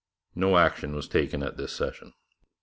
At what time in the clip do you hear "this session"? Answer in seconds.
1.57-2.13